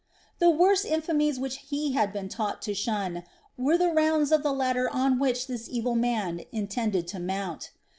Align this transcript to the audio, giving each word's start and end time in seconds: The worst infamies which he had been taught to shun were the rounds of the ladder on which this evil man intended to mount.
The 0.39 0.49
worst 0.49 0.83
infamies 0.83 1.37
which 1.39 1.57
he 1.69 1.91
had 1.91 2.11
been 2.11 2.27
taught 2.27 2.59
to 2.63 2.73
shun 2.73 3.21
were 3.55 3.77
the 3.77 3.93
rounds 3.93 4.31
of 4.31 4.41
the 4.41 4.51
ladder 4.51 4.89
on 4.89 5.19
which 5.19 5.45
this 5.45 5.69
evil 5.69 5.93
man 5.93 6.41
intended 6.51 7.07
to 7.09 7.19
mount. 7.19 7.69